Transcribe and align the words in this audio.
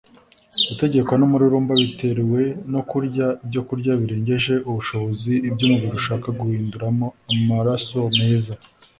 utegekwa 0.73 1.15
n'umururumba 1.17 1.73
bitewe 1.81 2.41
no 2.71 2.81
kurya 2.89 3.25
ibyokurya 3.43 3.91
birengeje 4.01 4.53
ubushobozi 4.69 5.33
ibyo 5.47 5.63
umubiri 5.67 5.87
ubasha 5.91 6.13
guhinduramo 6.39 7.07
amaraso 7.33 7.99
meza 8.19 8.53